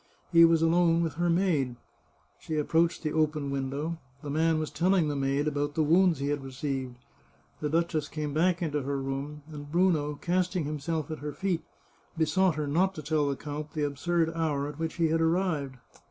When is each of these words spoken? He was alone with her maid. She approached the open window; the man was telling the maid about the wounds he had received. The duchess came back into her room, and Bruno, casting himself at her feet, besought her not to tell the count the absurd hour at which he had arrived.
He 0.31 0.45
was 0.45 0.63
alone 0.63 1.03
with 1.03 1.13
her 1.13 1.29
maid. 1.29 1.75
She 2.39 2.55
approached 2.57 3.03
the 3.03 3.13
open 3.13 3.51
window; 3.51 3.99
the 4.23 4.31
man 4.31 4.57
was 4.57 4.71
telling 4.71 5.09
the 5.09 5.15
maid 5.15 5.47
about 5.47 5.75
the 5.75 5.83
wounds 5.83 6.17
he 6.17 6.29
had 6.29 6.43
received. 6.43 6.95
The 7.59 7.69
duchess 7.69 8.07
came 8.07 8.33
back 8.33 8.63
into 8.63 8.81
her 8.81 8.97
room, 8.99 9.43
and 9.51 9.71
Bruno, 9.71 10.15
casting 10.15 10.63
himself 10.65 11.11
at 11.11 11.19
her 11.19 11.33
feet, 11.33 11.63
besought 12.17 12.55
her 12.55 12.65
not 12.65 12.95
to 12.95 13.03
tell 13.03 13.29
the 13.29 13.35
count 13.35 13.73
the 13.73 13.83
absurd 13.83 14.31
hour 14.33 14.67
at 14.67 14.79
which 14.79 14.95
he 14.95 15.09
had 15.09 15.21
arrived. 15.21 15.75